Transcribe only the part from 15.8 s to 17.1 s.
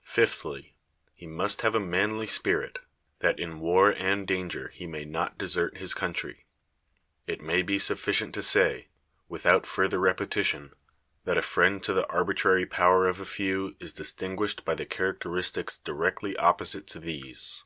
rectly opposite to